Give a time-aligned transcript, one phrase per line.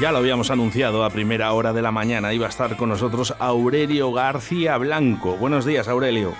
[0.00, 2.32] Ya lo habíamos anunciado a primera hora de la mañana.
[2.32, 5.36] Iba a estar con nosotros Aurelio García Blanco.
[5.36, 6.32] Buenos días, Aurelio.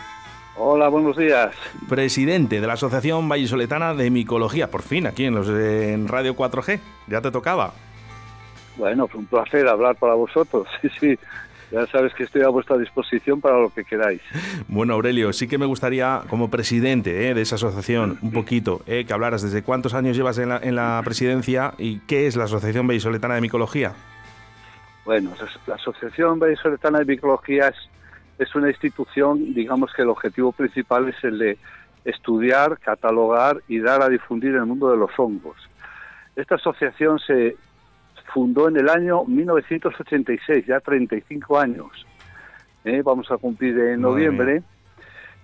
[0.56, 1.54] Hola, buenos días.
[1.88, 4.70] Presidente de la Asociación Vallisoletana de Micología.
[4.70, 6.80] Por fin, aquí en, los, en Radio 4G.
[7.06, 7.72] Ya te tocaba.
[8.76, 10.66] Bueno, fue un placer hablar para vosotros.
[10.82, 11.18] Sí, sí.
[11.74, 14.22] Ya sabes que estoy a vuestra disposición para lo que queráis.
[14.68, 19.04] Bueno, Aurelio, sí que me gustaría, como presidente eh, de esa asociación, un poquito, eh,
[19.04, 23.34] que hablaras desde cuántos años llevas en la, presidencia y qué es la Asociación Vallisoletana
[23.34, 23.92] de Micología.
[25.04, 25.32] Bueno,
[25.66, 27.76] la Asociación Vallisoletana de Micología es,
[28.38, 31.58] es una institución, digamos que el objetivo principal es el de
[32.04, 35.56] estudiar, catalogar y dar a difundir el mundo de los hongos.
[36.36, 37.56] Esta asociación se,
[38.34, 41.86] fundó en el año 1986, ya 35 años.
[42.84, 43.00] ¿eh?
[43.02, 44.64] Vamos a cumplir en noviembre.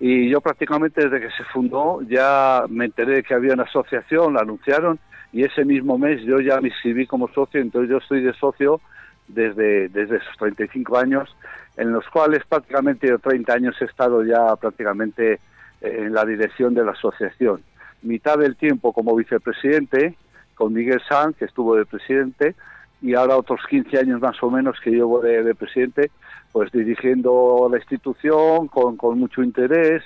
[0.00, 4.34] Y yo prácticamente desde que se fundó ya me enteré de que había una asociación,
[4.34, 4.98] la anunciaron
[5.32, 8.80] y ese mismo mes yo ya me inscribí como socio, entonces yo estoy de socio
[9.28, 11.36] desde, desde esos 35 años,
[11.76, 15.38] en los cuales prácticamente yo 30 años he estado ya prácticamente
[15.82, 17.62] en la dirección de la asociación.
[18.02, 20.16] Mitad del tiempo como vicepresidente,
[20.54, 22.54] con Miguel Sanz, que estuvo de presidente,
[23.02, 26.10] y ahora otros 15 años más o menos que llevo de, presidente,
[26.52, 30.02] pues dirigiendo la institución con, con mucho interés,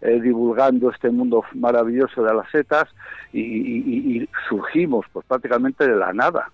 [0.00, 2.88] eh, divulgando este mundo maravilloso de las setas
[3.32, 6.50] y, surgimos pues prácticamente de la nada.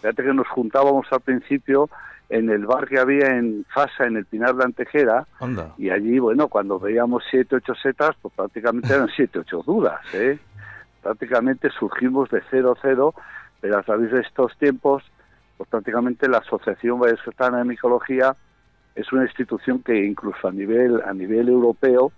[0.00, 1.90] Fíjate que nos juntábamos al principio
[2.30, 5.26] en el bar que había en Fasa, en el Pinar de Antejera,
[5.76, 10.38] y allí, bueno, cuando veíamos siete, ocho setas, pues prácticamente eran siete, ocho dudas, ¿eh?
[11.02, 13.14] Prácticamente surgimos de cero, cero,
[13.60, 15.02] pero a través de estos tiempos,
[15.60, 18.34] pues prácticamente la Asociación Vallesolana de Micología
[18.94, 22.12] es una institución que incluso a nivel, a nivel europeo,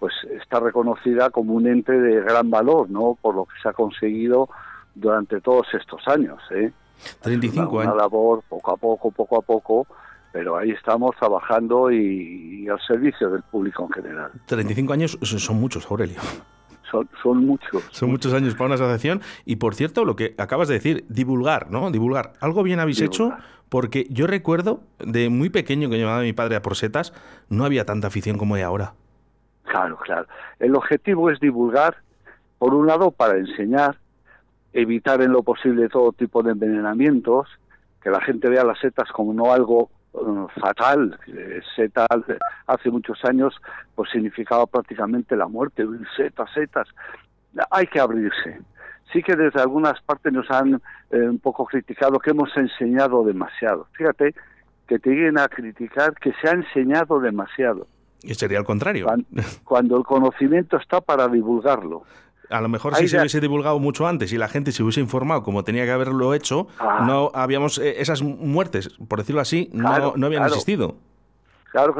[0.00, 3.16] pues está reconocida como un ente de gran valor, ¿no?
[3.22, 4.48] Por lo que se ha conseguido
[4.96, 6.72] durante todos estos años, ¿eh?
[7.20, 7.92] 35 años.
[7.92, 9.86] Una labor poco a poco, poco a poco,
[10.32, 14.32] pero ahí estamos trabajando y, al servicio del público en general.
[14.46, 16.18] 35 años son muchos, Aurelio.
[16.90, 17.84] Son, muchos.
[17.90, 19.20] Son muchos años para una asociación.
[19.44, 21.90] Y por cierto, lo que acabas de decir, divulgar, ¿no?
[21.90, 22.32] Divulgar.
[22.40, 23.32] Algo bien habéis hecho,
[23.68, 27.12] porque yo recuerdo de muy pequeño que llevaba a mi padre a por setas,
[27.48, 28.94] no había tanta afición como hay ahora.
[29.64, 30.26] Claro, claro.
[30.58, 31.98] El objetivo es divulgar,
[32.58, 33.98] por un lado, para enseñar,
[34.72, 37.48] evitar en lo posible todo tipo de envenenamientos,
[38.02, 39.90] que la gente vea las setas como no algo
[40.60, 41.18] fatal.
[41.76, 42.08] Setas
[42.66, 43.54] hace muchos años
[43.94, 45.84] pues significaba prácticamente la muerte.
[46.16, 46.88] Setas, setas.
[47.70, 48.60] Hay que abrirse.
[49.12, 50.80] Sí que desde algunas partes nos han
[51.10, 53.86] eh, un poco criticado que hemos enseñado demasiado.
[53.92, 54.34] Fíjate
[54.86, 57.86] que te lleguen a criticar que se ha enseñado demasiado.
[58.22, 59.06] Y sería al contrario.
[59.64, 62.04] cuando el conocimiento está para divulgarlo.
[62.50, 65.42] A lo mejor si se hubiese divulgado mucho antes y la gente se hubiese informado
[65.42, 67.04] como tenía que haberlo hecho, ah.
[67.06, 70.96] no habíamos eh, esas muertes, por decirlo así, no, no, habían existido.
[71.70, 71.94] Claro,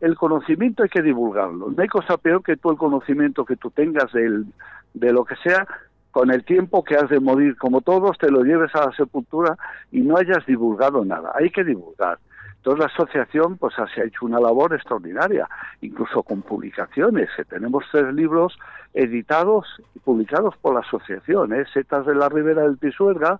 [0.00, 1.70] el conocimiento hay que divulgarlo.
[1.70, 4.46] No hay cosa peor que todo el conocimiento que tú tengas del,
[4.94, 5.66] de lo que sea,
[6.12, 9.58] con el tiempo que has de morir, como todos, te lo lleves a la sepultura
[9.90, 11.32] y no hayas divulgado nada.
[11.34, 12.18] Hay que divulgar.
[12.64, 15.46] Entonces la asociación pues se ha hecho una labor extraordinaria,
[15.82, 17.28] incluso con publicaciones.
[17.50, 18.56] Tenemos tres libros
[18.94, 21.66] editados y publicados por la asociación, ¿eh?
[21.74, 23.38] Setas de la Ribera del Pisuerga,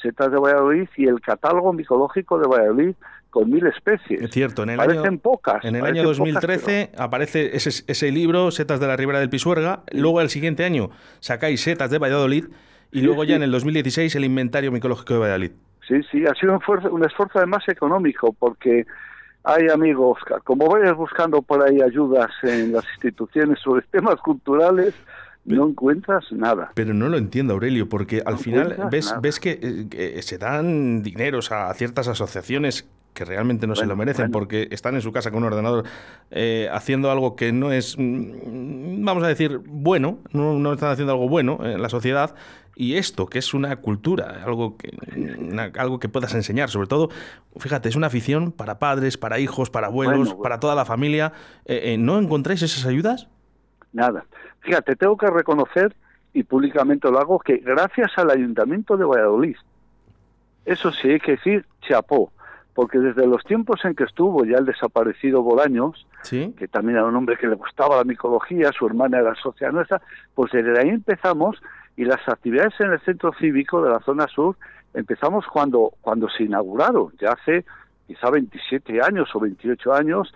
[0.00, 2.94] Setas de Valladolid y el catálogo micológico de Valladolid
[3.30, 4.22] con mil especies.
[4.22, 5.64] Es cierto, en el año, pocas.
[5.64, 10.20] En el año 2013 aparece ese, ese, libro, Setas de la Ribera del Pisuerga, luego
[10.20, 12.44] el siguiente año sacáis Setas de Valladolid
[12.92, 15.50] y luego ya en el 2016 el inventario micológico de Valladolid.
[15.86, 18.86] Sí, sí, ha sido un esfuerzo, un esfuerzo además económico, porque
[19.44, 24.94] hay amigos, como vayas buscando por ahí ayudas en las instituciones sobre temas culturales,
[25.44, 26.70] no encuentras nada.
[26.74, 31.50] Pero no lo entiendo, Aurelio, porque al final ves, ves que, eh, se dan dineros
[31.52, 35.38] a ciertas asociaciones que realmente no se lo merecen porque están en su casa con
[35.38, 35.84] un ordenador
[36.30, 41.12] eh, haciendo algo que no es, mm, vamos a decir, bueno, no, no están haciendo
[41.12, 42.34] algo bueno en la sociedad
[42.80, 44.90] y esto, que es una cultura, algo que,
[45.78, 47.10] algo que puedas enseñar, sobre todo,
[47.58, 51.34] fíjate, es una afición para padres, para hijos, para abuelos, para toda la familia.
[51.66, 53.28] Eh, eh, ¿No encontráis esas ayudas?
[53.92, 54.24] Nada.
[54.60, 55.94] Fíjate, tengo que reconocer,
[56.32, 59.56] y públicamente lo hago, que gracias al Ayuntamiento de Valladolid,
[60.64, 62.32] eso sí hay que decir, chapó,
[62.72, 67.14] porque desde los tiempos en que estuvo ya el desaparecido Bolaños, que también era un
[67.14, 70.00] hombre que le gustaba la micología, su hermana era socia nuestra,
[70.34, 71.60] pues desde ahí empezamos
[71.96, 74.56] y las actividades en el centro cívico de la zona sur
[74.94, 77.64] empezamos cuando, cuando se inauguraron, ya hace
[78.06, 80.32] quizá 27 años o 28 años,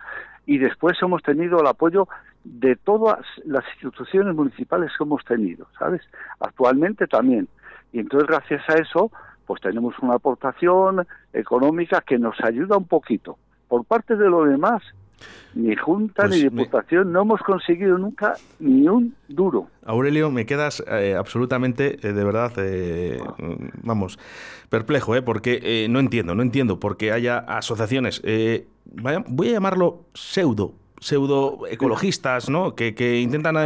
[0.47, 2.07] y después hemos tenido el apoyo
[2.45, 6.03] de todas las instituciones municipales que hemos tenido, ¿sabes?
[6.39, 7.49] Actualmente también.
[7.93, 9.11] Y entonces, gracias a eso,
[9.47, 13.39] pues tenemos una aportación económica que nos ayuda un poquito.
[13.69, 14.83] Por parte de lo demás,
[15.55, 19.69] ni Junta ni pues Diputación no hemos conseguido nunca ni un duro.
[19.85, 23.19] Aurelio, me quedas eh, absolutamente, eh, de verdad, eh,
[23.83, 24.19] vamos,
[24.69, 25.23] perplejo, ¿eh?
[25.23, 28.23] porque no entiendo, no entiendo porque haya asociaciones,
[29.27, 32.75] voy a llamarlo pseudo pseudo ecologistas, ¿no?
[32.75, 33.61] Que, intentan eh,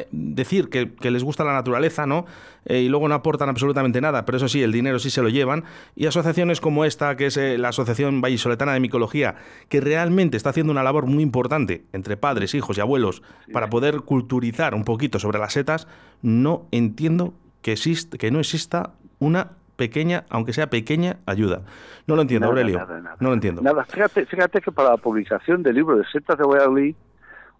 [0.00, 2.26] eh, decir que, les gusta la naturaleza, ¿no?
[2.64, 5.28] Eh, y luego no aportan absolutamente nada, pero eso sí, el dinero sí se lo
[5.28, 5.62] llevan.
[5.94, 9.36] Y asociaciones como esta, que es la Asociación Vallisoletana de Micología,
[9.68, 13.22] que realmente está haciendo una labor muy importante entre padres, hijos y abuelos
[13.52, 15.86] para poder culturizar un poquito sobre las setas,
[16.22, 21.62] no entiendo que, existe, que no exista una pequeña, aunque sea pequeña, ayuda.
[22.06, 22.86] No lo entiendo, Aurelio.
[23.18, 23.62] no lo entiendo.
[23.62, 26.94] Nada, fíjate, fíjate que para la publicación del libro de setas de Valladolid,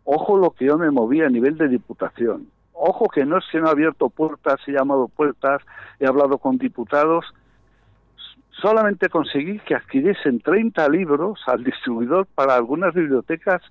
[0.05, 2.49] ojo lo que yo me movía a nivel de diputación.
[2.75, 5.63] Ojo que no es que no he abierto puertas, he llamado puertas,
[5.99, 7.25] he hablado con diputados.
[8.51, 13.63] Solamente conseguí que adquiriesen 30 libros al distribuidor para algunas bibliotecas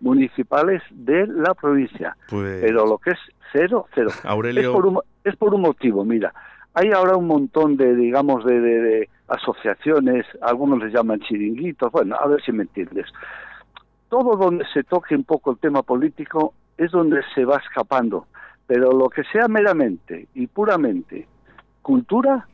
[0.00, 2.16] municipales de la provincia.
[2.30, 3.18] Pues Pero lo que es
[3.52, 4.08] cero, cero.
[4.24, 4.62] Aurelio...
[4.62, 6.32] Es por, un, es por un motivo, mira.
[6.80, 12.42] Hay ahora un montón de, digamos, de, asociaciones, algunos les llaman chiringuitos, bueno, a ver
[12.42, 13.04] si me entiendes.
[14.08, 18.28] Todo donde se toque un poco el tema político es donde se va escapando,
[18.66, 21.28] pero lo que sea meramente y puramente
[21.82, 22.48] cultura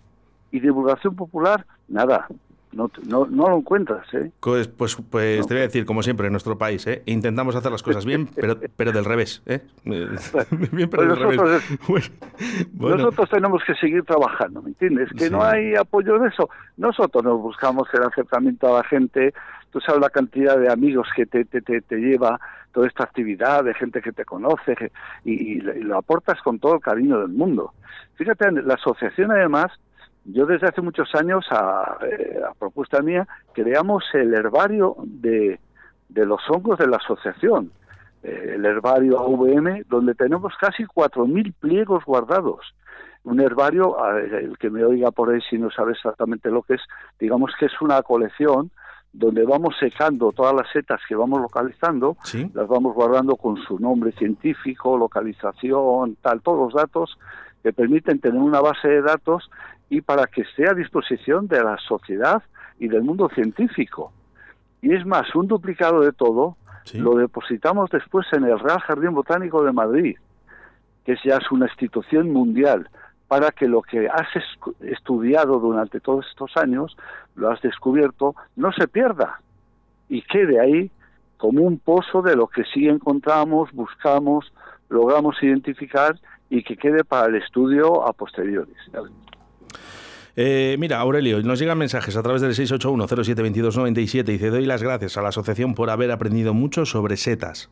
[0.50, 2.26] y divulgación popular, nada,
[2.72, 4.30] no, no, no, lo encuentras, ¿eh?
[4.40, 7.02] Pues, pues, pues te voy a decir, como siempre, en nuestro país, ¿eh?
[7.06, 9.42] intentamos hacer las cosas bien, pero, pero del revés.
[9.46, 9.60] ¿eh?
[9.84, 12.12] bien, pero del revés.
[12.74, 15.08] Nosotros tenemos que seguir trabajando, ¿me entiendes?
[15.16, 16.50] Que no hay apoyo de eso.
[16.76, 19.32] Nosotros nos buscamos el acercamiento a la gente.
[19.70, 22.38] Tú sabes la cantidad de amigos que te, te, te, lleva
[22.72, 24.92] toda esta actividad, de gente que te conoce,
[25.24, 27.72] y, y lo aportas con todo el cariño del mundo.
[28.16, 29.72] Fíjate, la asociación además
[30.28, 35.58] yo desde hace muchos años, a, eh, propuesta mía, creamos el herbario de,
[36.08, 37.70] los hongos de la asociación,
[38.22, 42.74] eh, el herbario AVM, donde tenemos casi 4.000 pliegos guardados.
[43.24, 46.82] Un herbario, el que me oiga por ahí si no sabe exactamente lo que es,
[47.18, 48.70] digamos que es una colección
[49.12, 52.16] donde vamos secando todas las setas que vamos localizando,
[52.54, 57.18] las vamos guardando con su nombre científico, localización, tal, todos los datos
[57.62, 59.50] que permiten tener una base de datos
[59.88, 62.42] y para que esté a disposición de la sociedad
[62.78, 64.12] y del mundo científico.
[64.82, 66.56] Y es más, un duplicado de todo
[66.94, 70.16] lo depositamos después en el Real Jardín Botánico de Madrid,
[71.04, 72.88] que ya es una institución mundial,
[73.28, 74.28] para que lo que has
[74.80, 76.96] estudiado durante todos estos años,
[77.34, 79.40] lo has descubierto, no se pierda
[80.08, 80.90] y quede ahí
[81.36, 84.52] como un pozo de lo que sí encontramos, buscamos,
[84.88, 86.18] logramos identificar
[86.48, 88.76] y que quede para el estudio a posteriores.
[90.38, 95.16] Eh, mira, Aurelio, nos llegan mensajes a través del 681-072297 y te doy las gracias
[95.16, 97.70] a la asociación por haber aprendido mucho sobre setas.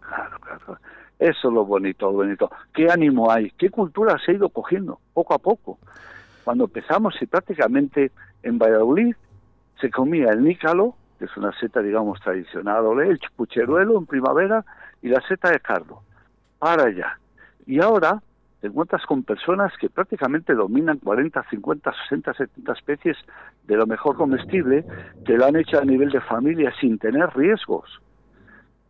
[0.00, 0.78] Claro, claro.
[1.20, 2.50] Eso es lo bonito, lo bonito.
[2.74, 3.50] ¿Qué ánimo hay?
[3.52, 5.78] ¿Qué cultura se ha ido cogiendo poco a poco?
[6.42, 8.10] Cuando empezamos y prácticamente
[8.42, 9.14] en Valladolid
[9.80, 14.64] se comía el nícalo, que es una seta, digamos, tradicional, el pucheruelo en primavera
[15.00, 16.02] y la seta de cardo.
[16.58, 17.18] Para allá.
[17.66, 18.20] Y ahora
[18.64, 23.18] te encuentras con personas que prácticamente dominan 40, 50, 60, 70 especies
[23.64, 24.86] de lo mejor comestible,
[25.26, 28.00] que lo han hecho a nivel de familia sin tener riesgos.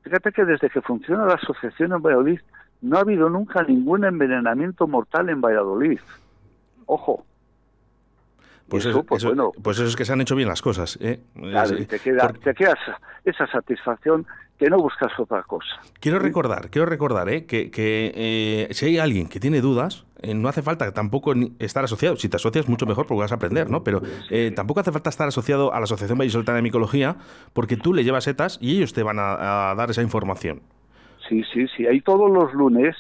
[0.02, 2.38] Fíjate que desde que funciona la asociación en Valladolid
[2.82, 5.98] no ha habido nunca ningún envenenamiento mortal en Valladolid.
[6.86, 7.26] Ojo,
[8.68, 10.98] pues, eso, pues, bueno, pues eso es que se han hecho bien las cosas.
[11.00, 11.20] ¿eh?
[11.88, 12.76] te, queda, te queda
[13.24, 14.26] esa satisfacción
[14.58, 15.80] que no buscas otra cosa.
[16.00, 17.46] Quiero recordar, quiero recordar ¿eh?
[17.46, 22.16] que, eh, si hay alguien que tiene dudas, eh, no hace falta tampoco estar asociado.
[22.16, 23.82] Si te asocias, mucho mejor porque vas a aprender, ¿no?
[23.82, 24.02] Pero
[24.54, 27.16] tampoco hace falta estar asociado a la Asociación Vallisoltana de Micología
[27.52, 30.62] porque tú le llevas setas y ellos te van a dar esa información.
[31.28, 31.86] Sí, sí, sí.
[31.86, 32.94] Ahí todos los lunes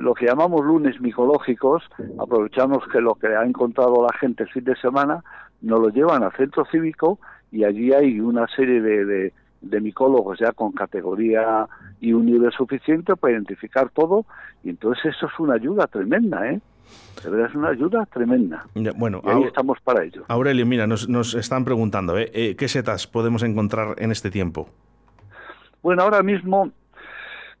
[0.00, 1.82] lo que llamamos lunes micológicos,
[2.18, 5.22] aprovechamos que lo que ha encontrado la gente el fin de semana,
[5.60, 7.18] nos lo llevan al centro cívico
[7.50, 11.66] y allí hay una serie de, de, micólogos ya con categoría
[12.00, 14.26] y un nivel suficiente para identificar todo
[14.62, 16.60] y entonces eso es una ayuda tremenda, ¿eh?
[17.22, 18.66] De verdad es una ayuda tremenda.
[18.96, 20.24] bueno, ahí estamos para ello.
[20.28, 22.30] Aurelio, mira, nos, nos están preguntando, ¿eh?
[22.34, 22.56] ¿eh?
[22.56, 24.68] ¿qué setas podemos encontrar en este tiempo?
[25.82, 26.70] Bueno, ahora mismo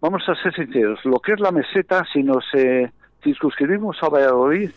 [0.04, 2.92] vamos a ser sinceros, lo que es la meseta, si nos eh,
[3.22, 4.70] circunscribimos a Valladolid,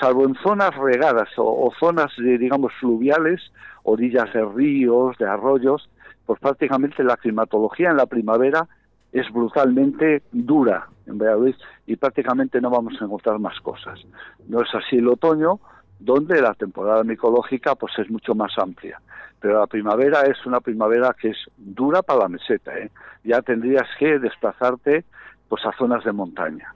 [0.00, 3.52] salvo en zonas regadas o, zonas, digamos, fluviales,
[3.82, 5.90] orillas de ríos, de arroyos,
[6.24, 8.66] pues prácticamente la climatología en la primavera
[9.12, 14.00] es brutalmente dura en Valladolid y prácticamente no vamos a encontrar más cosas.
[14.48, 15.60] No es así el otoño,
[16.00, 18.98] donde la temporada micológica pues es mucho más amplia.
[19.42, 22.78] Pero la primavera es una primavera que es dura para la meseta.
[22.78, 22.90] ¿eh?
[23.24, 25.04] Ya tendrías que desplazarte
[25.48, 26.72] pues a zonas de montaña.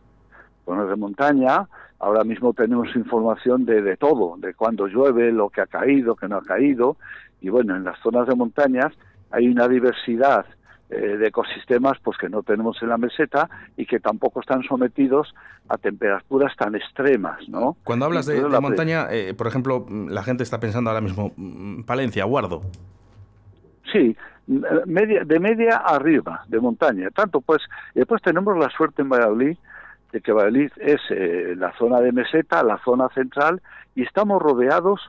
[0.64, 1.68] Zonas de montaña,
[2.00, 6.26] ahora mismo tenemos información de, de todo, de cuándo llueve, lo que ha caído, que
[6.26, 6.96] no ha caído.
[7.40, 8.92] Y bueno, en las zonas de montañas
[9.30, 10.44] hay una diversidad
[10.88, 15.34] de ecosistemas pues que no tenemos en la meseta y que tampoco están sometidos
[15.68, 17.76] a temperaturas tan extremas, ¿no?
[17.84, 22.24] Cuando hablas de, montaña, eh, por ejemplo, la gente está pensando ahora mismo mm, Palencia,
[22.24, 22.62] Guardo.
[23.92, 24.16] Sí,
[24.46, 27.10] media, de media arriba, de montaña.
[27.10, 27.62] Tanto pues,
[27.94, 29.56] después tenemos la suerte en Valladolid
[30.12, 33.60] de que Valladolid es eh, la zona de meseta, la zona central,
[33.94, 35.00] y estamos rodeados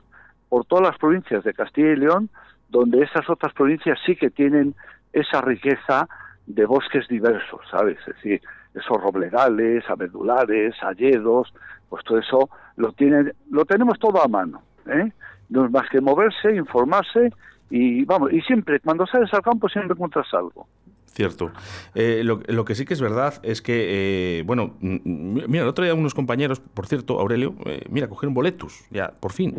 [0.48, 2.30] por todas las provincias de Castilla y León,
[2.68, 4.74] donde esas otras provincias sí que tienen
[5.20, 6.08] esa riqueza
[6.46, 7.98] de bosques diversos, ¿sabes?
[8.00, 8.40] Es decir,
[8.74, 11.52] esos robledales, abedulares, alledos,
[11.88, 15.12] pues todo eso lo tienen, lo tenemos todo a mano, ¿eh?
[15.48, 17.32] No es más que moverse, informarse
[17.70, 20.66] y vamos, y siempre, cuando sales al campo siempre encuentras algo.
[21.06, 21.50] Cierto.
[21.94, 25.92] Eh, lo, que sí que es verdad es que, eh, bueno, mira, el otro día
[25.94, 29.56] unos compañeros, por cierto, Aurelio, eh, mira, cogieron boletus, ya, por fin.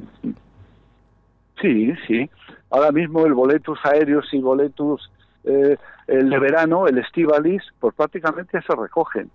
[1.62, 2.30] Sí, sí.
[2.70, 5.12] Ahora mismo el boletus aéreos y boletus
[5.43, 5.77] eh,
[6.08, 9.29] el de verano, el estivalis, pues prácticamente se recogen.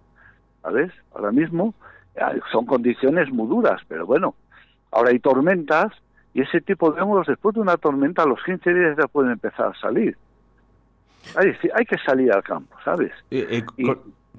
[0.63, 0.93] ¿Sabes?
[1.15, 1.75] Ahora mismo
[2.15, 4.35] eh, son condiciones muy duras, pero bueno,
[4.91, 5.93] ahora hay tormentas
[6.33, 9.33] y ese tipo de hongos después de una tormenta a los 15 días ya pueden
[9.33, 10.17] empezar a salir.
[11.37, 13.13] Hay, hay que salir al campo, ¿sabes?
[13.31, 13.63] Eh,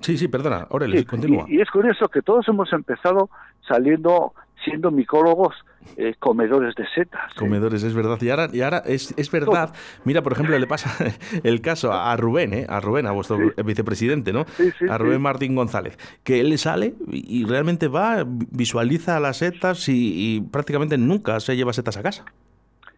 [0.02, 1.46] sí, sí, perdona, Aurelio, continúa.
[1.48, 3.30] Y, y, es curioso que todos hemos empezado
[3.68, 4.34] saliendo
[4.66, 5.56] siendo micólogos
[5.98, 7.34] eh, comedores de setas.
[7.36, 8.22] Comedores, es verdad.
[8.22, 9.74] Y ahora, y ahora es, es verdad.
[10.04, 10.92] Mira, por ejemplo, le pasa
[11.44, 12.66] el caso a Rubén, ¿eh?
[12.68, 14.46] a Rubén, a vuestro vicepresidente, ¿no?
[14.90, 20.98] a Rubén Martín González, que él sale y realmente va, visualiza las setas y, prácticamente
[20.98, 22.26] nunca se lleva setas a casa.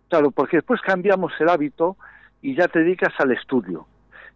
[0.10, 1.98] Claro, porque después cambiamos el hábito
[2.42, 3.86] y ya te dedicas al estudio.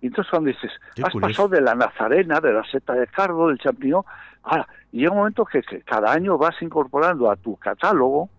[0.02, 0.72] Y entonces cuando dices,
[1.04, 4.04] has pasado de la nazarena, de la seta de cardo, del champiñón,
[4.44, 8.30] ahora, y llega un momento que, cada año vas incorporando a tu catálogo,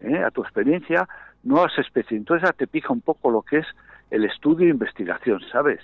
[0.00, 0.22] ¿eh?
[0.22, 1.08] a tu experiencia,
[1.42, 2.18] nuevas especies.
[2.18, 3.66] Entonces ya te pija un poco lo que es
[4.10, 5.80] el estudio e investigación, ¿sabes?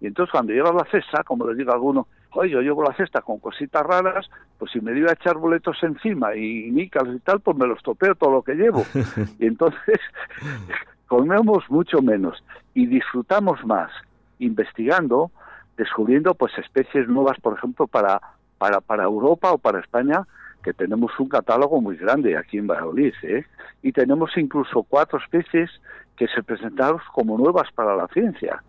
[0.00, 2.94] Y entonces cuando llevas la cesta, como le digo a alguno, oye, yo llevo la
[2.94, 4.28] cesta con cositas raras,
[4.58, 7.82] pues si me dio a echar boletos encima y nícalos y tal, pues me los
[7.82, 8.84] topeo todo lo que llevo.
[9.38, 10.00] y entonces
[11.06, 12.42] comemos mucho menos
[12.74, 13.90] y disfrutamos más
[14.38, 15.30] investigando,
[15.76, 18.20] descubriendo pues especies nuevas, por ejemplo, para,
[18.58, 20.26] para, para Europa o para España,
[20.62, 23.44] que tenemos un catálogo muy grande aquí en Valladolid, ¿eh?
[23.82, 25.70] y tenemos incluso cuatro especies
[26.16, 28.62] que se presentaron como nuevas para la ciencia.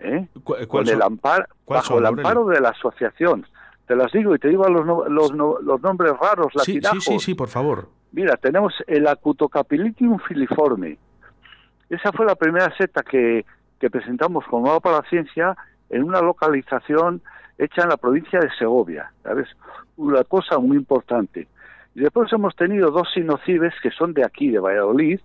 [0.00, 0.26] ¿eh?
[0.68, 3.46] Con el amparo, bajo el amparo de la asociación.
[3.86, 7.34] Te las digo y te digo los, los, los nombres raros, sí, sí, sí, sí,
[7.34, 7.88] por favor.
[8.12, 10.98] Mira, tenemos el Acutocapilitium filiforme.
[11.90, 13.44] Esa fue la primera seta que,
[13.80, 15.56] que presentamos como nueva para la ciencia
[15.90, 17.20] en una localización
[17.64, 19.48] hecha en la provincia de Segovia, ¿sabes?
[19.96, 21.46] Una cosa muy importante.
[21.94, 25.20] Y después hemos tenido dos sinocibes que son de aquí, de Valladolid,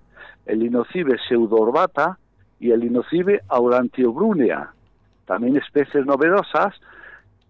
[0.46, 2.18] el inocibe pseudorbata
[2.60, 4.72] y el inocibe aurantiobrunea,
[5.26, 6.74] también especies novedosas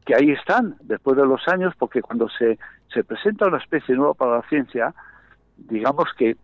[0.05, 2.57] que ahí están después de los años, porque cuando se,
[2.93, 4.93] se presenta una especie nueva para la ciencia,
[5.57, 6.37] digamos que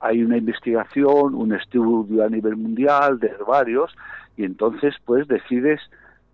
[0.00, 3.94] hay una investigación, un estudio a nivel mundial de herbarios
[4.36, 5.80] y entonces pues decides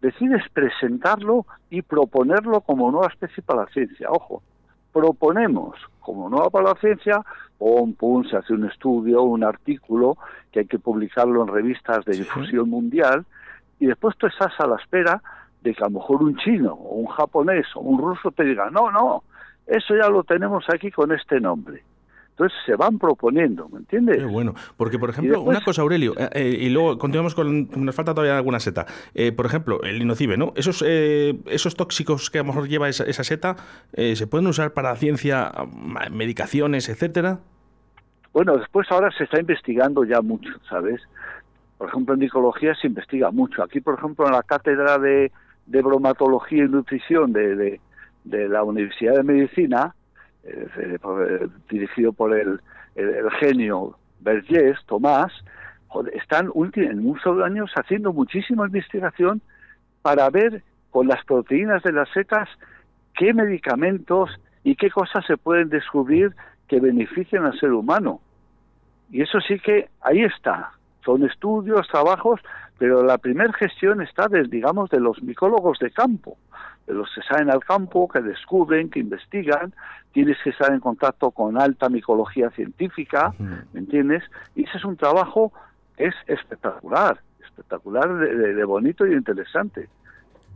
[0.01, 4.09] decides presentarlo y proponerlo como nueva especie para la ciencia.
[4.11, 4.43] Ojo,
[4.93, 7.23] proponemos como nueva para la ciencia,
[7.59, 10.17] pum, pum, se hace un estudio, un artículo
[10.51, 13.25] que hay que publicarlo en revistas de difusión mundial
[13.79, 15.23] y después tú estás a la espera
[15.63, 18.71] de que a lo mejor un chino o un japonés o un ruso te diga,
[18.71, 19.23] no, no,
[19.67, 21.83] eso ya lo tenemos aquí con este nombre.
[22.31, 24.17] Entonces se van proponiendo, ¿me entiendes?
[24.17, 27.95] Qué bueno, porque por ejemplo, una cosa, Aurelio, eh, eh, y luego continuamos con, nos
[27.95, 28.87] falta todavía alguna seta.
[29.15, 30.55] Eh, por ejemplo, el linocibe, ¿no?
[30.57, 33.57] Esos, esos tóxicos que a lo mejor lleva esa, seta,
[33.93, 35.53] ¿se pueden usar para ciencia,
[36.11, 37.41] medicaciones, etcétera?
[38.33, 41.03] Bueno, después ahora se está investigando ya mucho, ¿sabes?
[41.77, 43.63] Por ejemplo, en micología se investiga mucho.
[43.63, 45.31] Aquí, por ejemplo, en la cátedra de,
[45.67, 47.81] bromatología y nutrición de,
[48.25, 49.95] de la Universidad de Medicina,
[50.45, 52.61] eh, dirigido por el,
[52.95, 55.33] el, genio Vergés, Tomás,
[56.13, 59.41] están en muchos años haciendo muchísima investigación
[60.03, 62.49] para ver con las proteínas de las setas
[63.15, 64.31] qué medicamentos
[64.63, 66.35] y qué cosas se pueden descubrir
[66.69, 68.21] que beneficien al ser humano.
[69.11, 70.73] Y eso sí que ahí está.
[71.05, 72.41] Son estudios, trabajos,
[72.81, 76.39] pero la primera gestión está, de, digamos, de los micólogos de campo,
[76.87, 79.75] de los que salen al campo, que descubren, que investigan,
[80.13, 84.25] tienes que estar en contacto con alta micología científica, ¿me entiendes?
[84.57, 85.53] Y ese es un trabajo
[85.95, 89.91] que es espectacular, espectacular de, bonito y interesante.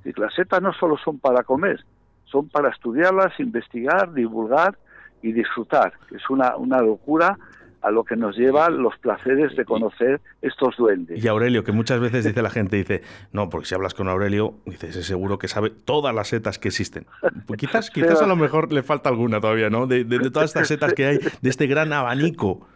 [0.03, 1.85] Y las setas no solo son para comer,
[2.25, 4.79] son para estudiarlas, investigar, divulgar
[5.21, 7.37] y disfrutar, que es una, una locura
[7.85, 11.23] a lo que nos lleva los placeres de conocer estos duendes.
[11.23, 14.55] Y Aurelio, que muchas veces dice la gente, dice, no, porque si hablas con Aurelio,
[14.65, 17.05] dices, es seguro que sabe todas las setas que existen.
[17.47, 19.87] Pues quizás, quizás a lo mejor le falta alguna todavía, ¿no?
[19.87, 22.67] De, todas estas setas que hay, de este gran abanico.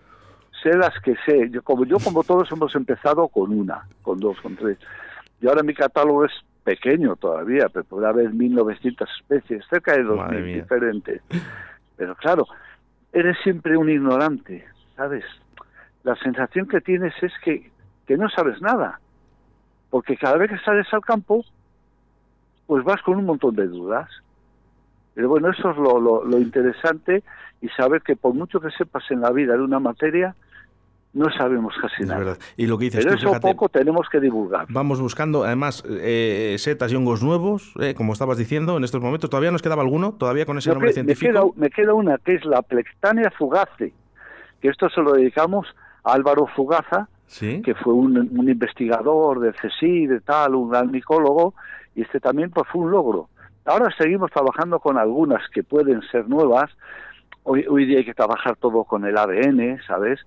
[0.62, 1.48] Sé las que sé.
[1.52, 4.76] Yo como, yo, como todos, hemos empezado con una, con dos, con tres.
[5.40, 6.32] Y ahora mi catálogo es
[6.64, 11.22] pequeño todavía, pero puede haber 1.900 especies, cerca de 2.000 diferentes.
[11.96, 12.46] Pero claro,
[13.10, 14.66] eres siempre un ignorante
[14.98, 15.24] ¿sabes?
[16.02, 17.70] La sensación que tienes es que,
[18.16, 19.00] no sabes nada,
[19.90, 21.44] porque cada vez que sales al campo,
[22.66, 24.10] pues vas con un montón de dudas.
[25.14, 27.22] Pero bueno, eso es lo, lo interesante
[27.60, 30.34] y saber que por mucho que sepas en la vida de una materia,
[31.12, 32.36] no sabemos casi nada.
[32.56, 34.66] Y lo que dices Pero eso poco tenemos que divulgar.
[34.68, 39.30] Vamos buscando, además, eh, setas y hongos nuevos, eh, como estabas diciendo, en estos momentos.
[39.30, 40.12] ¿Todavía nos quedaba alguno?
[40.12, 41.54] ¿Todavía con ese nombre científico?
[41.56, 43.92] Me queda, una, que es la Plectania fugace
[44.60, 45.66] que esto se lo dedicamos
[46.04, 48.16] a Álvaro Fugaza, que fue un,
[48.48, 51.54] investigador de CSI, de tal, un gran micólogo,
[51.94, 53.28] y este también pues, fue un logro.
[53.64, 56.70] Ahora seguimos trabajando con algunas que pueden ser nuevas.
[57.42, 60.20] Hoy, hoy día hay que trabajar todo con el ADN, ¿sabes?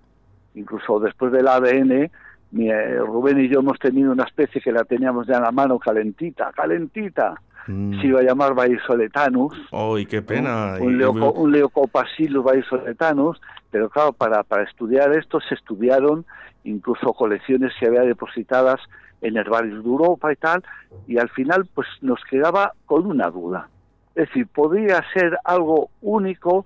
[0.53, 2.11] Incluso después del ADN,
[2.51, 5.51] mi, eh, Rubén y yo hemos tenido una especie que la teníamos ya en la
[5.51, 7.33] mano calentita, calentita.
[7.67, 8.01] Mm.
[8.01, 9.55] Se iba a llamar Baisoletanus.
[9.71, 10.75] ¡Ay, qué pena!
[10.79, 13.39] Un, leuco, un Leucopacillus Baisoletanus
[13.71, 16.25] pero claro, para, para estudiar esto se estudiaron
[16.63, 18.79] incluso colecciones que había depositadas
[19.21, 20.63] en herbarios de Europa y tal,
[21.07, 23.69] y al final pues nos quedaba con una duda.
[24.15, 26.65] Es decir, podría ser algo único,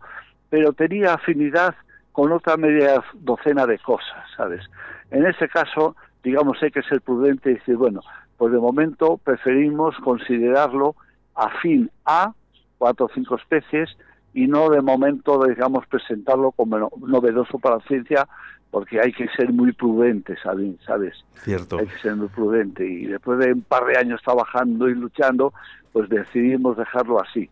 [0.50, 1.76] pero tenía afinidad
[2.12, 4.64] con otra media docena de cosas, ¿sabes?
[5.12, 8.02] En ese caso, digamos, hay que ser prudente y decir, bueno,
[8.38, 10.96] pues de momento preferimos considerarlo
[11.36, 12.34] afín a
[12.78, 13.96] cuatro o cinco especies
[14.36, 18.28] y no de momento, digamos, presentarlo como novedoso para la ciencia,
[18.70, 21.24] porque hay que ser muy prudente, ¿sabes?
[21.36, 21.80] Cierto.
[21.80, 22.86] Hay que ser muy prudente.
[22.86, 25.54] Y después de un par de años trabajando y luchando,
[25.94, 27.50] pues decidimos dejarlo así.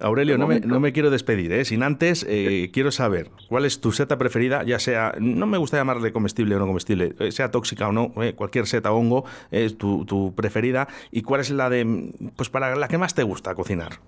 [0.00, 1.64] Aurelio, no me, no me, quiero despedir, ¿eh?
[1.66, 5.76] sin antes eh, quiero saber cuál es tu seta preferida, ya sea, no me gusta
[5.76, 9.24] llamarle comestible o no comestible, eh, sea tóxica o no, eh, cualquier seta o hongo
[9.50, 13.22] es tu, tu, preferida, y cuál es la de, pues para la que más te
[13.22, 13.98] gusta cocinar.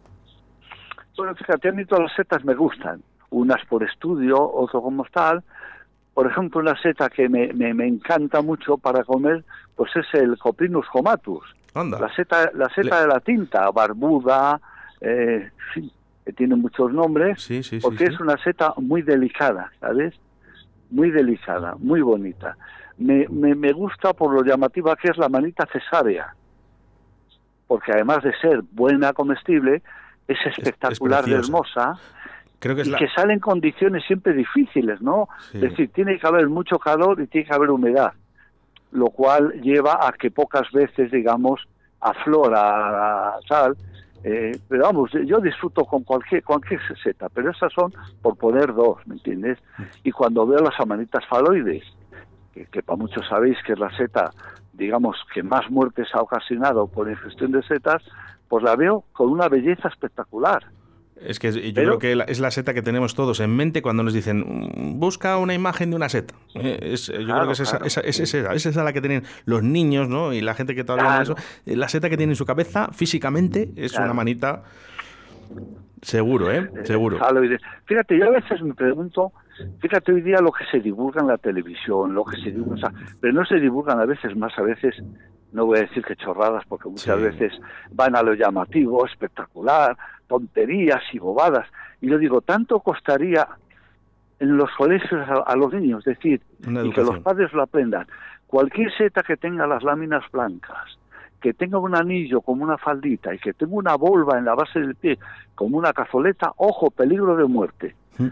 [1.19, 5.43] Bueno, fíjate, a mí todas las setas me gustan, unas por estudio, otras como tal.
[6.15, 10.87] Por ejemplo, una seta que me, me, encanta mucho para comer, pues es el Coprinus
[10.87, 11.45] comatus.
[11.75, 14.61] La seta, la seta de la tinta, barbuda,
[15.01, 15.93] eh, sí,
[16.25, 20.15] que tiene muchos nombres, sí, sí, porque es una seta muy delicada, ¿sabes?
[20.91, 22.57] Muy delicada, muy bonita.
[22.97, 26.33] Me, me, me gusta por lo llamativa que es la manita cesárea,
[27.67, 29.83] porque además de ser buena comestible,
[30.29, 31.99] es espectacular de hermosa
[32.61, 35.29] Creo que y que sale en condiciones siempre difíciles, ¿no?
[35.55, 38.13] Es decir, tiene que haber mucho calor y tiene que haber humedad,
[38.91, 41.67] lo cual lleva a que pocas veces, digamos,
[42.01, 43.77] aflora tal.
[44.25, 48.99] Eh, pero vamos, yo disfruto con cualquier cualquier seta, pero esas son por poner dos,
[49.07, 49.59] ¿me entiendes?
[50.03, 51.85] Y cuando veo las amanitas faloides,
[52.53, 54.33] que, que para muchos sabéis que es la seta,
[54.73, 58.03] digamos, que más muertes ha ocasionado por ingestión de setas,
[58.49, 60.65] pues la veo con una belleza espectacular.
[61.21, 64.15] Es que yo creo que es la seta que tenemos todos en mente cuando nos
[64.15, 66.35] dicen busca una imagen de una seta.
[66.55, 69.63] Eh, yo creo que es esa, esa, es esa, es esa la que tienen los
[69.63, 70.33] niños ¿no?
[70.33, 71.35] y la gente que todavía no eso.
[71.67, 74.63] La seta que tiene en su cabeza físicamente es una manita
[76.03, 76.71] seguro, ¿eh?
[76.77, 76.85] ¿eh?
[76.85, 77.19] Seguro.
[77.87, 79.33] Fíjate, yo a veces me pregunto,
[79.81, 83.33] fíjate hoy día lo que se divulga en la televisión, lo que se divulga, pero
[83.33, 84.95] no se divulgan a veces más, a veces
[85.53, 87.53] no voy a decir que chorradas, porque muchas veces
[87.91, 91.67] van a lo llamativo, espectacular, tonterías y bobadas.
[92.01, 93.49] Y yo digo, tanto costaría
[94.39, 98.07] en los colegios a, los niños, es decir, y que los padres lo aprendan.
[98.47, 100.99] Cualquier seta que tenga las láminas blancas,
[101.41, 104.81] que tenga un anillo como una faldita y que tenga una volva en la base
[104.81, 105.19] del pie
[105.55, 107.95] como una cazoleta, ojo, peligro de muerte.
[108.19, 108.29] Mm.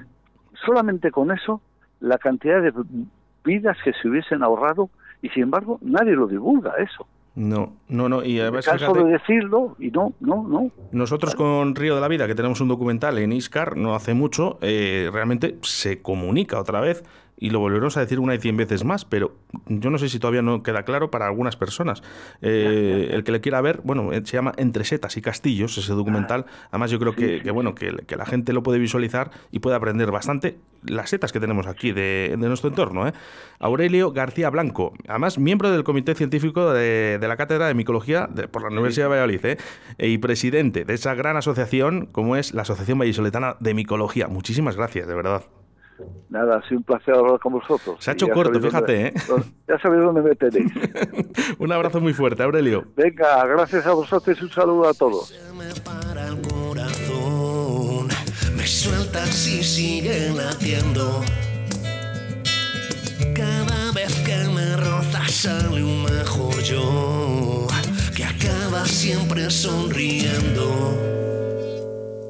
[0.64, 1.61] Solamente con eso,
[2.01, 2.73] la cantidad de
[3.45, 4.90] vidas que se hubiesen ahorrado
[5.23, 7.07] y sin embargo nadie lo divulga eso.
[7.37, 8.25] No, no, no.
[8.25, 10.71] Y además, de decirlo y no, no, no.
[10.90, 14.59] Nosotros con Río de la Vida, que tenemos un documental en Iscar no hace mucho,
[14.62, 17.05] eh, realmente se comunica otra vez
[17.38, 19.35] y lo volveremos a decir una y cien veces más, pero
[19.66, 22.03] yo no sé si todavía no queda claro para algunas personas.
[22.40, 26.46] Eh, el que le quiera ver, bueno, se llama Entre setas y castillos, ese documental.
[26.70, 30.57] Además, yo creo que, bueno, que, la gente lo puede visualizar y puede aprender bastante
[30.83, 33.07] las setas que tenemos aquí de, nuestro entorno.
[33.07, 33.12] ¿eh?
[33.59, 38.68] Aurelio García Blanco, además miembro del Comité Científico de, la Cátedra de Micología por la
[38.68, 39.57] Universidad de Valladolid ¿eh?
[39.99, 44.29] y presidente de esa gran asociación como es la Asociación Vallisoletana de Micología.
[44.29, 45.42] Muchísimas gracias, de verdad.
[46.28, 47.96] Nada, ha sido un placer hablar con vosotros.
[48.00, 49.52] Se ha hecho corto, fíjate, dónde, ¿eh?
[49.68, 50.72] Ya sabéis dónde me tenéis.
[51.59, 52.85] un abrazo muy fuerte, Aurelio.
[52.96, 55.28] Venga, gracias a vosotros y un saludo a todos.
[55.28, 58.09] Se me para el corazón,
[58.56, 61.22] me sueltan si siguen latiendo.
[63.35, 67.66] Cada vez que me rozas sale un mejor yo,
[68.14, 71.36] que acaba siempre sonriendo.